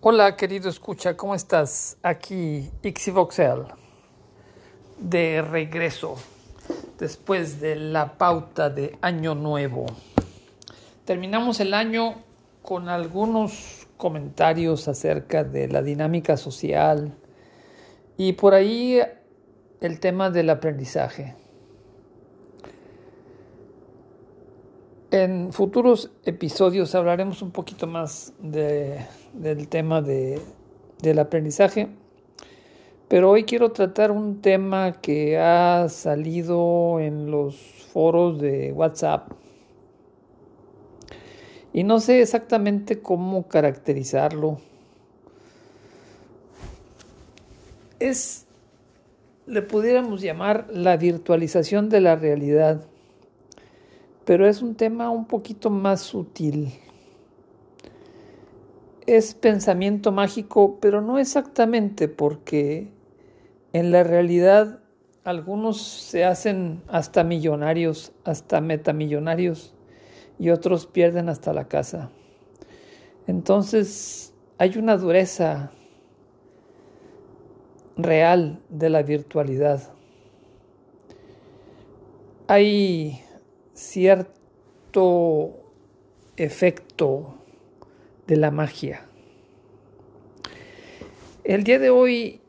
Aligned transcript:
Hola 0.00 0.36
querido 0.36 0.68
escucha, 0.68 1.16
¿cómo 1.16 1.34
estás? 1.34 1.96
Aquí 2.04 2.70
Ixivoxel, 2.84 3.64
de 4.96 5.42
regreso, 5.42 6.14
después 7.00 7.60
de 7.60 7.74
la 7.74 8.16
pauta 8.16 8.70
de 8.70 8.96
Año 9.00 9.34
Nuevo. 9.34 9.86
Terminamos 11.04 11.58
el 11.58 11.74
año 11.74 12.14
con 12.62 12.88
algunos 12.88 13.88
comentarios 13.96 14.86
acerca 14.86 15.42
de 15.42 15.66
la 15.66 15.82
dinámica 15.82 16.36
social 16.36 17.12
y 18.16 18.34
por 18.34 18.54
ahí 18.54 19.00
el 19.80 19.98
tema 19.98 20.30
del 20.30 20.50
aprendizaje. 20.50 21.34
En 25.10 25.54
futuros 25.54 26.10
episodios 26.26 26.94
hablaremos 26.94 27.40
un 27.40 27.50
poquito 27.50 27.86
más 27.86 28.34
de, 28.40 29.06
del 29.32 29.66
tema 29.68 30.02
de, 30.02 30.38
del 31.00 31.18
aprendizaje, 31.18 31.88
pero 33.08 33.30
hoy 33.30 33.44
quiero 33.44 33.72
tratar 33.72 34.10
un 34.10 34.42
tema 34.42 35.00
que 35.00 35.38
ha 35.38 35.88
salido 35.88 37.00
en 37.00 37.30
los 37.30 37.56
foros 37.90 38.38
de 38.38 38.70
WhatsApp 38.72 39.32
y 41.72 41.84
no 41.84 42.00
sé 42.00 42.20
exactamente 42.20 43.00
cómo 43.00 43.48
caracterizarlo. 43.48 44.60
Es, 47.98 48.46
le 49.46 49.62
pudiéramos 49.62 50.20
llamar 50.20 50.66
la 50.70 50.98
virtualización 50.98 51.88
de 51.88 52.02
la 52.02 52.14
realidad 52.14 52.84
pero 54.28 54.46
es 54.46 54.60
un 54.60 54.74
tema 54.74 55.08
un 55.08 55.24
poquito 55.24 55.70
más 55.70 56.02
sutil. 56.02 56.74
Es 59.06 59.32
pensamiento 59.32 60.12
mágico, 60.12 60.76
pero 60.82 61.00
no 61.00 61.18
exactamente 61.18 62.08
porque 62.08 62.92
en 63.72 63.90
la 63.90 64.02
realidad 64.02 64.80
algunos 65.24 65.80
se 65.80 66.26
hacen 66.26 66.82
hasta 66.88 67.24
millonarios, 67.24 68.12
hasta 68.24 68.60
metamillonarios, 68.60 69.74
y 70.38 70.50
otros 70.50 70.84
pierden 70.84 71.30
hasta 71.30 71.54
la 71.54 71.66
casa. 71.66 72.10
Entonces 73.26 74.34
hay 74.58 74.76
una 74.76 74.98
dureza 74.98 75.72
real 77.96 78.60
de 78.68 78.90
la 78.90 79.02
virtualidad. 79.02 79.90
Hay 82.46 83.22
cierto 83.78 85.54
efecto 86.36 87.38
de 88.26 88.36
la 88.36 88.50
magia. 88.50 89.06
El 91.44 91.62
día 91.62 91.78
de 91.78 91.88
hoy 91.88 92.40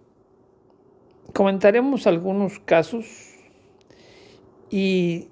comentaremos 1.32 2.08
algunos 2.08 2.60
casos 2.60 3.06
y 4.72 5.28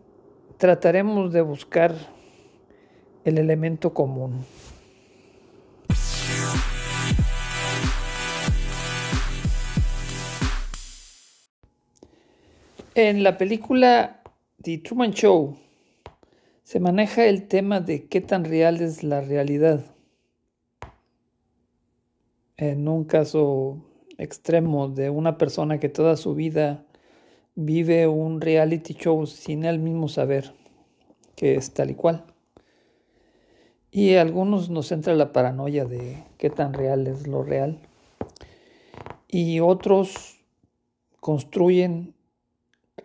trataremos 0.58 1.34
de 1.34 1.42
buscar 1.42 1.96
el 3.26 3.40
elemento 3.40 3.96
común. 3.96 4.46
En 12.94 13.24
la 13.24 13.38
película 13.38 14.22
The 14.62 14.78
Truman 14.78 15.12
Show 15.12 15.67
se 16.68 16.82
maneja 16.82 17.26
el 17.28 17.48
tema 17.48 17.80
de 17.80 18.08
qué 18.08 18.20
tan 18.20 18.44
real 18.44 18.82
es 18.82 19.02
la 19.02 19.22
realidad. 19.22 19.86
En 22.58 22.90
un 22.90 23.06
caso 23.06 23.86
extremo 24.18 24.90
de 24.90 25.10
una 25.10 25.38
persona 25.38 25.80
que 25.80 25.88
toda 25.88 26.18
su 26.18 26.36
vida 26.36 26.84
vive 27.56 28.06
un 28.08 28.42
reality 28.42 28.96
show 28.96 29.26
sin 29.28 29.64
él 29.64 29.80
mismo 29.80 30.10
saber 30.10 30.52
que 31.38 31.56
es 31.56 31.74
tal 31.74 31.92
y 31.92 31.96
cual. 31.96 32.26
Y 33.90 34.16
a 34.16 34.22
algunos 34.22 34.70
nos 34.70 34.92
entra 34.92 35.16
la 35.16 35.32
paranoia 35.32 35.86
de 35.86 36.22
qué 36.38 36.50
tan 36.50 36.74
real 36.74 37.08
es 37.08 37.28
lo 37.28 37.44
real. 37.44 37.80
Y 39.30 39.62
otros 39.62 40.42
construyen, 41.22 42.14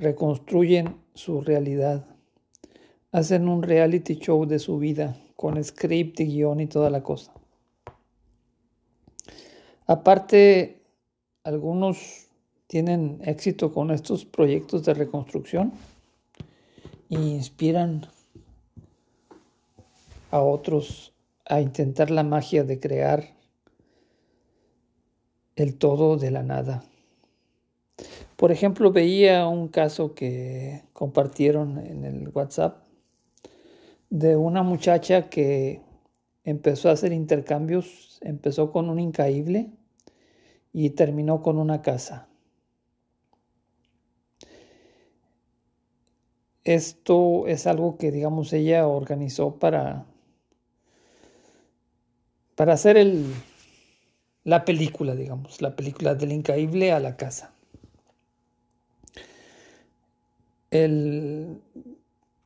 reconstruyen 0.00 0.96
su 1.14 1.42
realidad 1.42 2.11
hacen 3.12 3.46
un 3.46 3.62
reality 3.62 4.16
show 4.16 4.46
de 4.46 4.58
su 4.58 4.78
vida 4.78 5.16
con 5.36 5.62
script 5.62 6.20
y 6.20 6.26
guion 6.26 6.60
y 6.60 6.66
toda 6.66 6.88
la 6.90 7.02
cosa. 7.02 7.32
Aparte, 9.86 10.82
algunos 11.44 12.28
tienen 12.66 13.20
éxito 13.24 13.72
con 13.72 13.90
estos 13.90 14.24
proyectos 14.24 14.84
de 14.84 14.94
reconstrucción 14.94 15.72
e 17.10 17.20
inspiran 17.20 18.06
a 20.30 20.40
otros 20.40 21.12
a 21.44 21.60
intentar 21.60 22.10
la 22.10 22.22
magia 22.22 22.64
de 22.64 22.80
crear 22.80 23.36
el 25.56 25.76
todo 25.76 26.16
de 26.16 26.30
la 26.30 26.42
nada. 26.42 26.84
Por 28.36 28.50
ejemplo, 28.52 28.90
veía 28.90 29.46
un 29.46 29.68
caso 29.68 30.14
que 30.14 30.84
compartieron 30.94 31.78
en 31.78 32.04
el 32.04 32.28
WhatsApp 32.30 32.81
de 34.12 34.36
una 34.36 34.62
muchacha 34.62 35.30
que 35.30 35.80
empezó 36.44 36.90
a 36.90 36.92
hacer 36.92 37.14
intercambios, 37.14 38.18
empezó 38.20 38.70
con 38.70 38.90
un 38.90 39.00
incaíble 39.00 39.70
y 40.70 40.90
terminó 40.90 41.40
con 41.40 41.56
una 41.56 41.80
casa. 41.80 42.28
Esto 46.62 47.46
es 47.46 47.66
algo 47.66 47.96
que, 47.96 48.12
digamos, 48.12 48.52
ella 48.52 48.86
organizó 48.86 49.58
para, 49.58 50.04
para 52.54 52.74
hacer 52.74 52.98
el, 52.98 53.32
la 54.44 54.66
película, 54.66 55.14
digamos, 55.14 55.62
la 55.62 55.74
película 55.74 56.14
del 56.14 56.32
incaíble 56.32 56.92
a 56.92 57.00
la 57.00 57.16
casa. 57.16 57.54
El, 60.70 61.62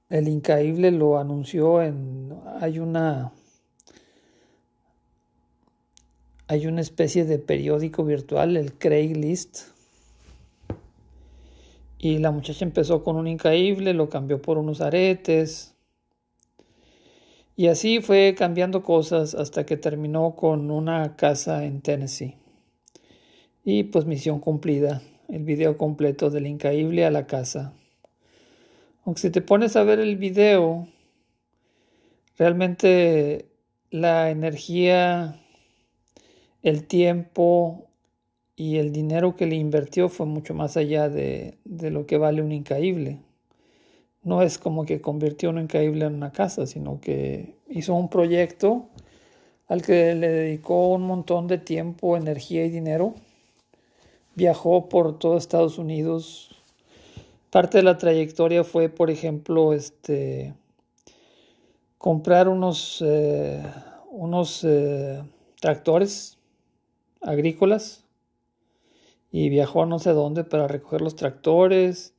el 0.08 0.28
Incaíble 0.28 0.90
lo 0.90 1.18
anunció 1.18 1.82
en. 1.82 2.32
Hay 2.60 2.78
una. 2.78 3.32
Hay 6.48 6.66
una 6.68 6.80
especie 6.80 7.24
de 7.24 7.38
periódico 7.38 8.04
virtual, 8.04 8.56
el 8.56 8.74
Craigslist. 8.74 9.68
Y 11.98 12.18
la 12.18 12.30
muchacha 12.30 12.64
empezó 12.64 13.02
con 13.02 13.16
un 13.16 13.26
Incaíble, 13.26 13.94
lo 13.94 14.08
cambió 14.08 14.40
por 14.40 14.58
unos 14.58 14.80
aretes. 14.80 15.74
Y 17.56 17.66
así 17.66 18.00
fue 18.00 18.34
cambiando 18.38 18.84
cosas 18.84 19.34
hasta 19.34 19.66
que 19.66 19.76
terminó 19.76 20.36
con 20.36 20.70
una 20.70 21.16
casa 21.16 21.64
en 21.64 21.80
Tennessee. 21.80 22.36
Y 23.64 23.84
pues 23.84 24.04
misión 24.04 24.38
cumplida, 24.38 25.02
el 25.28 25.42
video 25.42 25.76
completo 25.76 26.30
del 26.30 26.46
Incaíble 26.46 27.04
a 27.04 27.10
la 27.10 27.26
casa. 27.26 27.72
Aunque 29.06 29.20
si 29.20 29.30
te 29.30 29.40
pones 29.40 29.76
a 29.76 29.84
ver 29.84 30.00
el 30.00 30.16
video, 30.16 30.88
realmente 32.36 33.46
la 33.88 34.30
energía, 34.32 35.40
el 36.64 36.88
tiempo 36.88 37.86
y 38.56 38.78
el 38.78 38.90
dinero 38.90 39.36
que 39.36 39.46
le 39.46 39.54
invirtió 39.54 40.08
fue 40.08 40.26
mucho 40.26 40.54
más 40.54 40.76
allá 40.76 41.08
de, 41.08 41.56
de 41.64 41.92
lo 41.92 42.04
que 42.04 42.18
vale 42.18 42.42
un 42.42 42.50
incaíble. 42.50 43.20
No 44.24 44.42
es 44.42 44.58
como 44.58 44.84
que 44.84 45.00
convirtió 45.00 45.50
un 45.50 45.60
incaíble 45.60 46.06
en 46.06 46.14
una 46.14 46.32
casa, 46.32 46.66
sino 46.66 47.00
que 47.00 47.54
hizo 47.68 47.94
un 47.94 48.08
proyecto 48.10 48.88
al 49.68 49.82
que 49.82 50.16
le 50.16 50.28
dedicó 50.30 50.88
un 50.88 51.02
montón 51.02 51.46
de 51.46 51.58
tiempo, 51.58 52.16
energía 52.16 52.64
y 52.64 52.70
dinero. 52.70 53.14
Viajó 54.34 54.88
por 54.88 55.16
todo 55.16 55.36
Estados 55.36 55.78
Unidos 55.78 56.56
Parte 57.56 57.78
de 57.78 57.84
la 57.84 57.96
trayectoria 57.96 58.64
fue, 58.64 58.90
por 58.90 59.10
ejemplo, 59.10 59.72
este, 59.72 60.54
comprar 61.96 62.48
unos, 62.48 63.02
eh, 63.02 63.62
unos 64.10 64.62
eh, 64.62 65.22
tractores 65.58 66.36
agrícolas 67.22 68.04
y 69.32 69.48
viajó 69.48 69.84
a 69.84 69.86
no 69.86 69.98
sé 69.98 70.10
dónde 70.10 70.44
para 70.44 70.68
recoger 70.68 71.00
los 71.00 71.16
tractores 71.16 72.12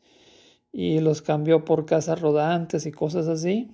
y 0.72 1.02
los 1.02 1.22
cambió 1.22 1.66
por 1.66 1.86
casas 1.86 2.20
rodantes 2.20 2.88
y 2.88 2.92
cosas 2.92 3.28
así. 3.28 3.70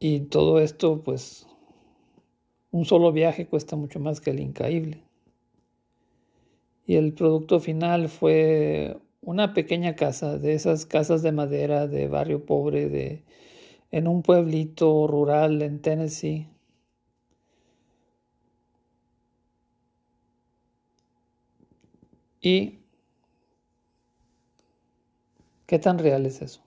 Y 0.00 0.22
todo 0.22 0.58
esto, 0.58 1.02
pues, 1.04 1.46
un 2.72 2.84
solo 2.84 3.12
viaje 3.12 3.46
cuesta 3.46 3.76
mucho 3.76 4.00
más 4.00 4.20
que 4.20 4.30
el 4.30 4.40
incaíble 4.40 5.05
y 6.86 6.96
el 6.96 7.12
producto 7.14 7.60
final 7.60 8.08
fue 8.08 8.98
una 9.22 9.54
pequeña 9.54 9.96
casa, 9.96 10.38
de 10.38 10.54
esas 10.54 10.86
casas 10.86 11.22
de 11.22 11.32
madera 11.32 11.86
de 11.88 12.08
barrio 12.08 12.46
pobre, 12.46 12.88
de, 12.88 13.24
en 13.92 14.08
un 14.08 14.22
pueblito 14.22 15.06
rural 15.08 15.62
en 15.62 15.80
Tennessee. 15.82 16.48
¿Y 22.40 22.78
qué 25.66 25.78
tan 25.78 25.98
real 25.98 26.26
es 26.26 26.42
eso? 26.42 26.65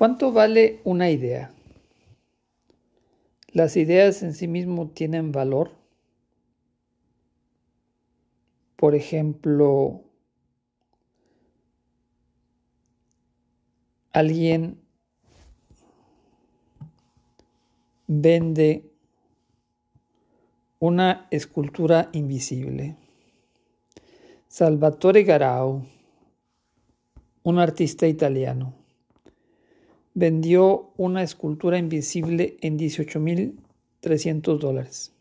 ¿Cuánto 0.00 0.32
vale 0.32 0.80
una 0.84 1.10
idea? 1.10 1.52
¿Las 3.52 3.76
ideas 3.76 4.22
en 4.22 4.32
sí 4.32 4.48
mismo 4.48 4.88
tienen 4.88 5.30
valor? 5.30 5.72
Por 8.76 8.94
ejemplo, 8.94 10.00
alguien 14.14 14.80
vende 18.06 18.90
una 20.78 21.28
escultura 21.30 22.08
invisible. 22.14 22.96
Salvatore 24.48 25.24
Garau, 25.24 25.84
un 27.42 27.58
artista 27.58 28.06
italiano, 28.06 28.79
vendió 30.14 30.92
una 30.96 31.22
escultura 31.22 31.78
invisible 31.78 32.56
en 32.60 32.78
18.300 32.78 34.58
dólares. 34.58 35.12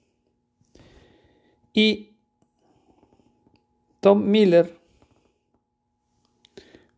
Y 1.74 2.14
Tom 4.00 4.30
Miller, 4.30 4.78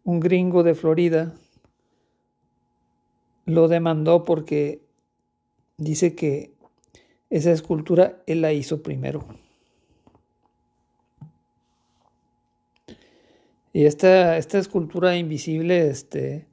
un 0.04 0.20
gringo 0.20 0.64
de 0.64 0.76
Florida, 0.76 1.36
lo 3.46 3.68
demandó 3.68 4.24
porque 4.24 4.82
dice 5.78 6.16
que 6.16 6.54
esa 7.30 7.52
escultura 7.52 8.22
él 8.28 8.42
la 8.42 8.54
hizo 8.54 8.84
primero. 8.84 9.26
Y 13.74 13.86
esta, 13.86 14.38
esta 14.38 14.60
escultura 14.60 15.16
invisible, 15.16 15.88
este, 15.88 16.46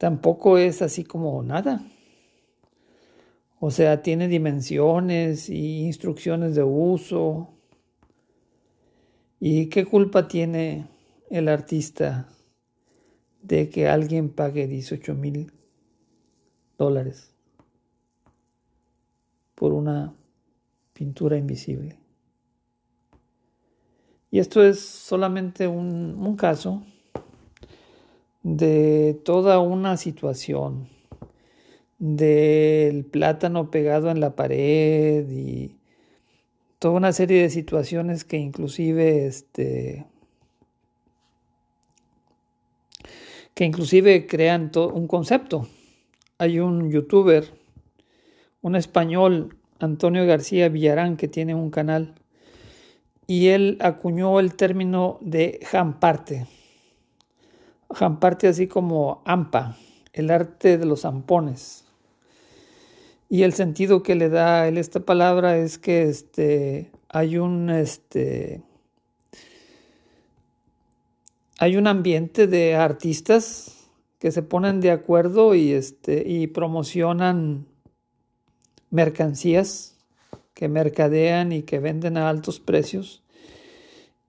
tampoco 0.00 0.56
es 0.56 0.80
así 0.80 1.04
como 1.04 1.42
nada. 1.42 1.84
O 3.58 3.70
sea, 3.70 4.00
tiene 4.00 4.28
dimensiones 4.28 5.50
y 5.50 5.84
instrucciones 5.84 6.54
de 6.54 6.62
uso. 6.62 7.50
¿Y 9.38 9.66
qué 9.66 9.84
culpa 9.84 10.26
tiene 10.26 10.88
el 11.28 11.48
artista 11.48 12.30
de 13.42 13.68
que 13.68 13.88
alguien 13.88 14.30
pague 14.30 14.66
18 14.66 15.14
mil 15.14 15.52
dólares 16.78 17.34
por 19.54 19.74
una 19.74 20.14
pintura 20.94 21.36
invisible? 21.36 21.98
Y 24.30 24.38
esto 24.38 24.62
es 24.62 24.80
solamente 24.80 25.68
un, 25.68 26.14
un 26.18 26.36
caso 26.36 26.86
de 28.42 29.20
toda 29.24 29.58
una 29.58 29.96
situación, 29.96 30.88
del 31.98 33.04
plátano 33.04 33.70
pegado 33.70 34.10
en 34.10 34.20
la 34.20 34.34
pared 34.34 35.28
y 35.30 35.76
toda 36.78 36.94
una 36.94 37.12
serie 37.12 37.42
de 37.42 37.50
situaciones 37.50 38.24
que 38.24 38.38
inclusive 38.38 39.26
este 39.26 40.06
que 43.54 43.64
inclusive 43.66 44.26
crean 44.26 44.70
un 44.74 45.06
concepto. 45.06 45.68
Hay 46.38 46.60
un 46.60 46.90
youtuber, 46.90 47.52
un 48.62 48.74
español, 48.74 49.58
Antonio 49.78 50.24
García 50.24 50.70
Villarán, 50.70 51.18
que 51.18 51.28
tiene 51.28 51.54
un 51.54 51.70
canal, 51.70 52.14
y 53.26 53.48
él 53.48 53.76
acuñó 53.80 54.40
el 54.40 54.54
término 54.54 55.18
de 55.20 55.60
jamparte 55.62 56.46
parte 56.46 56.59
así 58.48 58.66
como 58.66 59.22
ampa, 59.24 59.76
el 60.12 60.30
arte 60.30 60.78
de 60.78 60.86
los 60.86 61.02
zampones. 61.02 61.84
Y 63.28 63.42
el 63.42 63.52
sentido 63.52 64.02
que 64.02 64.14
le 64.14 64.28
da 64.28 64.66
él 64.66 64.78
esta 64.78 65.00
palabra 65.00 65.56
es 65.56 65.78
que 65.78 66.02
este, 66.02 66.90
hay 67.08 67.38
un 67.38 67.70
este, 67.70 68.62
hay 71.58 71.76
un 71.76 71.86
ambiente 71.86 72.46
de 72.46 72.74
artistas 72.74 73.88
que 74.18 74.32
se 74.32 74.42
ponen 74.42 74.80
de 74.80 74.90
acuerdo 74.90 75.54
este, 75.54 76.24
y 76.26 76.48
promocionan 76.48 77.66
mercancías 78.90 79.96
que 80.54 80.68
mercadean 80.68 81.52
y 81.52 81.62
que 81.62 81.78
venden 81.78 82.16
a 82.16 82.28
altos 82.28 82.60
precios. 82.60 83.22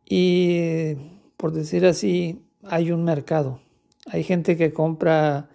Y 0.06 0.96
por 1.38 1.52
decir 1.52 1.86
así, 1.86 2.42
hay 2.64 2.92
un 2.92 3.04
mercado. 3.04 3.60
Hay 4.08 4.24
gente 4.24 4.58
que 4.58 4.74
compra 4.74 5.50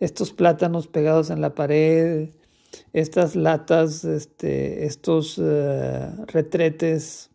estos 0.00 0.32
plátanos 0.32 0.88
pegados 0.88 1.30
en 1.30 1.40
la 1.40 1.54
pared, 1.54 2.30
estas 2.92 3.36
latas, 3.36 4.04
este, 4.04 4.86
estos 4.86 5.40
eh, 5.42 6.10
retretes, 6.26 7.30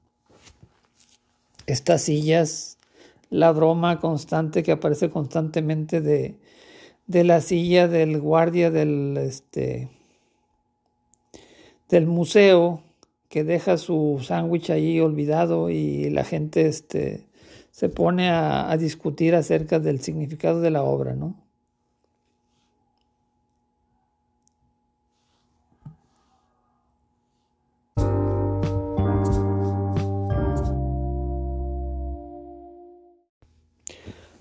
estas 1.66 2.02
sillas, 2.04 2.78
la 3.30 3.52
broma 3.52 4.00
constante 4.00 4.64
que 4.64 4.72
aparece 4.72 5.10
constantemente 5.10 6.02
de, 6.02 6.38
de 7.08 7.24
la 7.24 7.42
silla 7.42 7.88
del 7.88 8.20
guardia 8.20 8.72
del, 8.72 9.18
este, 9.18 9.90
del 11.90 12.08
museo 12.08 12.84
que 13.30 13.44
deja 13.44 13.78
su 13.78 14.20
sándwich 14.24 14.70
ahí 14.70 15.00
olvidado 15.00 15.70
y 15.70 16.10
la 16.10 16.24
gente 16.24 16.68
este, 16.68 17.27
se 17.78 17.90
pone 17.90 18.32
a, 18.32 18.76
discutir 18.76 19.36
acerca 19.36 19.78
del 19.78 20.02
significado 20.02 20.62
de 20.62 20.72
la 20.72 20.82
obra, 20.82 21.14
¿no? 21.14 21.36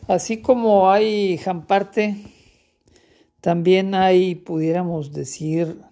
Así 0.09 0.41
como 0.41 0.91
hay 0.91 1.37
Jamparte, 1.37 2.17
también 3.43 3.95
hay, 3.95 4.35
pudiéramos 4.35 5.13
decir, 5.13 5.83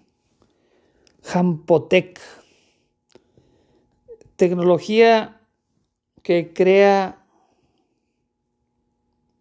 Jampotec, 1.21 2.19
tecnología 4.35 5.41
que 6.23 6.51
crea 6.51 7.21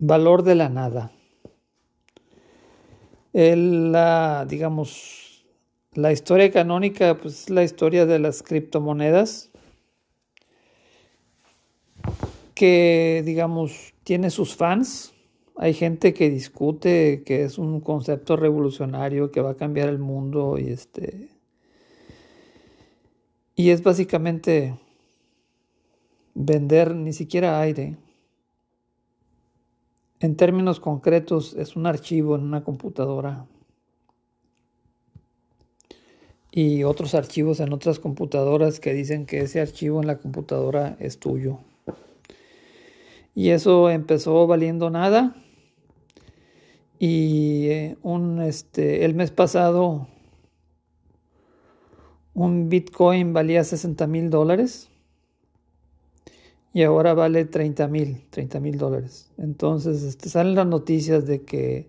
valor 0.06 0.42
de 0.42 0.54
la 0.54 0.68
nada. 0.68 1.12
la, 3.32 4.46
digamos, 4.48 5.44
la 5.94 6.12
historia 6.12 6.50
canónica, 6.50 7.16
pues 7.16 7.42
es 7.42 7.50
la 7.50 7.64
historia 7.64 8.06
de 8.06 8.18
las 8.18 8.42
criptomonedas, 8.42 9.50
que, 12.54 13.22
digamos, 13.24 13.94
tiene 14.04 14.30
sus 14.30 14.54
fans. 14.54 15.12
Hay 15.56 15.74
gente 15.74 16.14
que 16.14 16.30
discute 16.30 17.22
que 17.24 17.44
es 17.44 17.58
un 17.58 17.80
concepto 17.80 18.36
revolucionario 18.36 19.30
que 19.30 19.40
va 19.40 19.50
a 19.50 19.56
cambiar 19.56 19.88
el 19.88 19.98
mundo 19.98 20.58
y 20.58 20.68
este 20.68 21.28
y 23.56 23.70
es 23.70 23.82
básicamente 23.82 24.74
vender 26.34 26.94
ni 26.94 27.12
siquiera 27.12 27.60
aire, 27.60 27.96
en 30.24 30.36
términos 30.36 30.80
concretos, 30.80 31.52
es 31.52 31.76
un 31.76 31.86
archivo 31.86 32.34
en 32.34 32.44
una 32.44 32.64
computadora 32.64 33.44
y 36.50 36.84
otros 36.84 37.14
archivos 37.14 37.60
en 37.60 37.74
otras 37.74 37.98
computadoras 37.98 38.80
que 38.80 38.94
dicen 38.94 39.26
que 39.26 39.40
ese 39.40 39.60
archivo 39.60 40.00
en 40.00 40.06
la 40.06 40.16
computadora 40.16 40.96
es 40.98 41.18
tuyo. 41.18 41.58
Y 43.34 43.50
eso 43.50 43.90
empezó 43.90 44.46
valiendo 44.46 44.88
nada. 44.88 45.36
Y 46.98 47.66
eh, 47.68 47.98
un, 48.02 48.40
este, 48.40 49.04
el 49.04 49.14
mes 49.14 49.30
pasado 49.30 50.08
un 52.32 52.70
Bitcoin 52.70 53.34
valía 53.34 53.62
60 53.62 54.06
mil 54.06 54.30
dólares 54.30 54.88
y 56.74 56.82
ahora 56.82 57.14
vale 57.14 57.44
30 57.44 57.86
mil, 57.86 58.26
30 58.30 58.58
mil 58.58 58.76
dólares. 58.76 59.30
Entonces 59.38 60.02
este, 60.02 60.28
salen 60.28 60.56
las 60.56 60.66
noticias 60.66 61.24
de 61.24 61.42
que, 61.42 61.88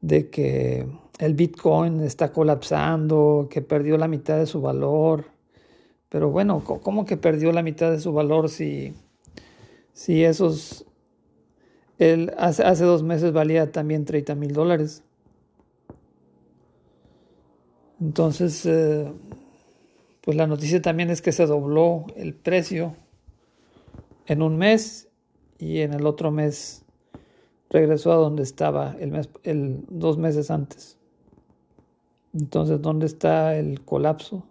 de 0.00 0.30
que 0.30 0.88
el 1.18 1.34
Bitcoin 1.34 2.00
está 2.00 2.32
colapsando, 2.32 3.48
que 3.50 3.60
perdió 3.60 3.98
la 3.98 4.08
mitad 4.08 4.38
de 4.38 4.46
su 4.46 4.62
valor. 4.62 5.26
Pero 6.08 6.30
bueno, 6.30 6.64
¿cómo 6.64 7.04
que 7.04 7.18
perdió 7.18 7.52
la 7.52 7.62
mitad 7.62 7.90
de 7.90 8.00
su 8.00 8.14
valor 8.14 8.48
si, 8.48 8.94
si 9.92 10.24
esos... 10.24 10.86
El, 11.98 12.32
hace, 12.38 12.64
hace 12.64 12.84
dos 12.84 13.02
meses 13.02 13.32
valía 13.32 13.72
también 13.72 14.06
30 14.06 14.34
mil 14.36 14.54
dólares. 14.54 15.04
Entonces, 18.00 18.64
eh, 18.64 19.12
pues 20.22 20.34
la 20.34 20.46
noticia 20.46 20.80
también 20.80 21.10
es 21.10 21.20
que 21.20 21.30
se 21.30 21.44
dobló 21.44 22.06
el 22.16 22.32
precio 22.32 22.96
en 24.32 24.42
un 24.42 24.56
mes 24.56 25.08
y 25.58 25.80
en 25.80 25.92
el 25.92 26.06
otro 26.06 26.30
mes 26.30 26.84
regresó 27.70 28.12
a 28.12 28.16
donde 28.16 28.42
estaba 28.42 28.96
el 29.00 29.12
mes, 29.12 29.28
el, 29.44 29.84
dos 29.88 30.18
meses 30.18 30.50
antes. 30.50 30.98
Entonces, 32.34 32.80
¿dónde 32.80 33.06
está 33.06 33.56
el 33.56 33.82
colapso? 33.82 34.44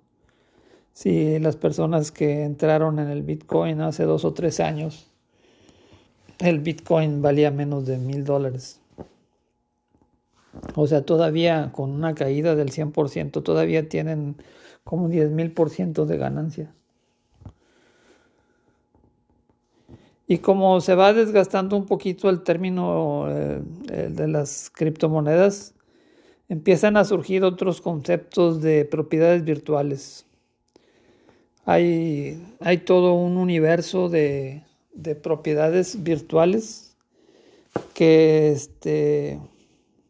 Si 0.93 1.39
las 1.39 1.55
personas 1.55 2.11
que 2.11 2.43
entraron 2.43 2.99
en 2.99 3.09
el 3.09 3.23
Bitcoin 3.23 3.81
hace 3.81 4.03
dos 4.03 4.25
o 4.25 4.33
tres 4.33 4.59
años, 4.59 5.07
el 6.39 6.59
Bitcoin 6.59 7.21
valía 7.21 7.51
menos 7.51 7.85
de 7.85 7.97
mil 7.97 8.23
dólares. 8.23 8.79
O 10.75 10.87
sea, 10.87 11.03
todavía 11.03 11.71
con 11.71 11.91
una 11.91 12.13
caída 12.13 12.55
del 12.55 12.71
100%, 12.71 13.43
todavía 13.43 13.87
tienen 13.87 14.35
como 14.83 15.07
10 15.07 15.31
mil 15.31 15.51
por 15.51 15.69
ciento 15.69 16.05
de 16.05 16.17
ganancia. 16.17 16.73
Y 20.27 20.37
como 20.37 20.79
se 20.81 20.95
va 20.95 21.13
desgastando 21.13 21.75
un 21.75 21.85
poquito 21.85 22.29
el 22.29 22.43
término 22.43 23.25
eh, 23.29 23.61
de 24.09 24.27
las 24.27 24.71
criptomonedas, 24.73 25.73
empiezan 26.47 26.97
a 26.97 27.05
surgir 27.05 27.43
otros 27.43 27.81
conceptos 27.81 28.61
de 28.61 28.85
propiedades 28.85 29.43
virtuales. 29.43 30.25
Hay, 31.65 32.41
hay 32.59 32.77
todo 32.79 33.13
un 33.13 33.37
universo 33.37 34.09
de, 34.09 34.63
de 34.93 35.15
propiedades 35.15 36.03
virtuales 36.03 36.97
que 37.93 38.51
este, 38.51 39.39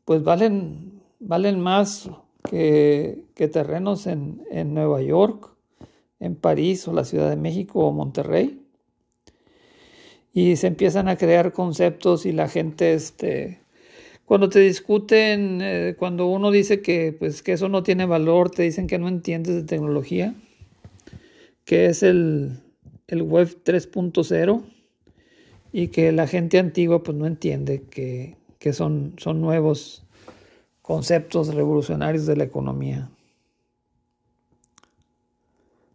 pues 0.05 0.23
valen, 0.23 1.01
valen 1.19 1.59
más 1.59 2.09
que, 2.49 3.25
que 3.35 3.47
terrenos 3.47 4.07
en, 4.07 4.43
en, 4.49 4.73
Nueva 4.73 5.01
York, 5.01 5.49
en 6.19 6.35
París 6.35 6.87
o 6.87 6.93
la 6.93 7.05
Ciudad 7.05 7.29
de 7.29 7.35
México 7.35 7.85
o 7.85 7.91
Monterrey. 7.91 8.59
Y 10.33 10.55
se 10.55 10.67
empiezan 10.67 11.07
a 11.07 11.17
crear 11.17 11.51
conceptos 11.51 12.25
y 12.25 12.31
la 12.31 12.47
gente, 12.47 12.93
este, 12.93 13.59
cuando 14.25 14.49
te 14.49 14.59
discuten, 14.59 15.59
eh, 15.61 15.95
cuando 15.97 16.27
uno 16.27 16.51
dice 16.51 16.81
que, 16.81 17.13
pues, 17.13 17.41
que 17.43 17.53
eso 17.53 17.67
no 17.67 17.83
tiene 17.83 18.05
valor, 18.05 18.49
te 18.49 18.63
dicen 18.63 18.87
que 18.87 18.97
no 18.97 19.07
entiendes 19.07 19.55
de 19.55 19.63
tecnología, 19.63 20.33
que 21.65 21.87
es 21.87 22.03
el, 22.03 22.59
el 23.07 23.23
web 23.23 23.57
3.0 23.63 24.63
y 25.73 25.87
que 25.89 26.11
la 26.11 26.27
gente 26.27 26.59
antigua 26.59 27.03
pues 27.03 27.17
no 27.17 27.27
entiende 27.27 27.83
que, 27.89 28.37
que 28.59 28.73
son, 28.73 29.15
son 29.17 29.41
nuevos 29.41 30.05
conceptos 30.81 31.53
revolucionarios 31.53 32.25
de 32.25 32.37
la 32.37 32.43
economía. 32.43 33.09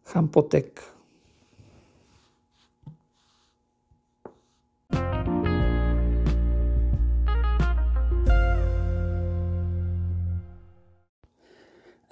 Jampotec. 0.04 0.95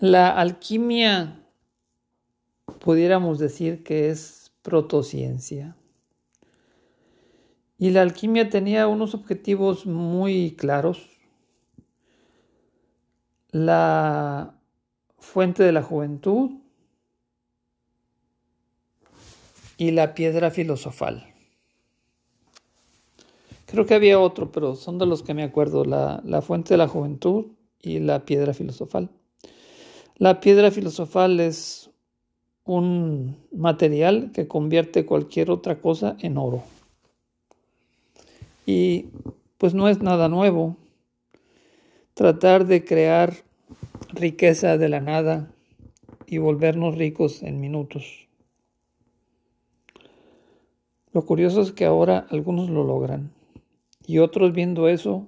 La 0.04 0.38
alquimia 0.38 1.40
pudiéramos 2.80 3.38
decir 3.38 3.82
que 3.82 4.10
es 4.10 4.52
protociencia. 4.60 5.78
Y 7.78 7.88
la 7.88 8.02
alquimia 8.02 8.50
tenía 8.50 8.86
unos 8.86 9.14
objetivos 9.14 9.86
muy 9.86 10.56
claros. 10.58 11.08
La 13.50 14.60
fuente 15.16 15.62
de 15.62 15.72
la 15.72 15.82
juventud 15.82 16.50
y 19.78 19.92
la 19.92 20.14
piedra 20.14 20.50
filosofal. 20.50 21.32
Creo 23.64 23.86
que 23.86 23.94
había 23.94 24.20
otro, 24.20 24.52
pero 24.52 24.76
son 24.76 24.98
de 24.98 25.06
los 25.06 25.22
que 25.22 25.32
me 25.32 25.44
acuerdo, 25.44 25.86
la, 25.86 26.20
la 26.26 26.42
fuente 26.42 26.74
de 26.74 26.78
la 26.78 26.88
juventud 26.88 27.46
y 27.80 28.00
la 28.00 28.26
piedra 28.26 28.52
filosofal. 28.52 29.08
La 30.16 30.38
piedra 30.38 30.70
filosofal 30.70 31.40
es 31.40 31.90
un 32.64 33.36
material 33.50 34.30
que 34.32 34.46
convierte 34.46 35.04
cualquier 35.04 35.50
otra 35.50 35.80
cosa 35.80 36.16
en 36.20 36.38
oro. 36.38 36.62
Y 38.64 39.06
pues 39.58 39.74
no 39.74 39.88
es 39.88 40.00
nada 40.00 40.28
nuevo 40.28 40.76
tratar 42.14 42.66
de 42.66 42.84
crear 42.84 43.34
riqueza 44.12 44.78
de 44.78 44.88
la 44.88 45.00
nada 45.00 45.52
y 46.26 46.38
volvernos 46.38 46.96
ricos 46.96 47.42
en 47.42 47.60
minutos. 47.60 48.28
Lo 51.12 51.26
curioso 51.26 51.60
es 51.60 51.72
que 51.72 51.84
ahora 51.84 52.26
algunos 52.30 52.70
lo 52.70 52.84
logran 52.84 53.32
y 54.06 54.18
otros 54.18 54.52
viendo 54.52 54.88
eso 54.88 55.26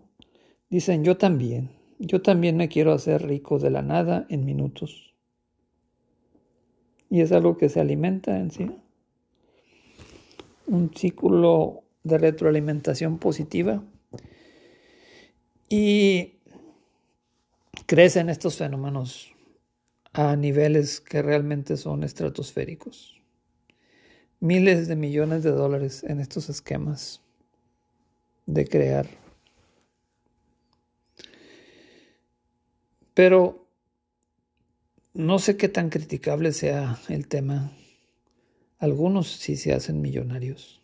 dicen 0.68 1.04
yo 1.04 1.16
también, 1.16 1.75
yo 1.98 2.22
también 2.22 2.56
me 2.56 2.68
quiero 2.68 2.92
hacer 2.92 3.26
rico 3.26 3.58
de 3.58 3.70
la 3.70 3.82
nada 3.82 4.26
en 4.28 4.44
minutos. 4.44 5.14
Y 7.08 7.20
es 7.20 7.32
algo 7.32 7.56
que 7.56 7.68
se 7.68 7.80
alimenta 7.80 8.38
en 8.38 8.50
sí. 8.50 8.70
Un 10.66 10.92
círculo 10.94 11.84
de 12.02 12.18
retroalimentación 12.18 13.18
positiva 13.18 13.82
y 15.68 16.34
crecen 17.86 18.28
estos 18.28 18.56
fenómenos 18.56 19.32
a 20.12 20.36
niveles 20.36 21.00
que 21.00 21.22
realmente 21.22 21.76
son 21.76 22.04
estratosféricos. 22.04 23.20
Miles 24.40 24.88
de 24.88 24.96
millones 24.96 25.42
de 25.42 25.50
dólares 25.50 26.04
en 26.04 26.20
estos 26.20 26.48
esquemas 26.48 27.22
de 28.46 28.66
crear. 28.66 29.25
Pero 33.16 33.66
no 35.14 35.38
sé 35.38 35.56
qué 35.56 35.70
tan 35.70 35.88
criticable 35.88 36.52
sea 36.52 37.00
el 37.08 37.28
tema. 37.28 37.72
Algunos 38.78 39.28
sí 39.28 39.56
se 39.56 39.72
hacen 39.72 40.02
millonarios. 40.02 40.82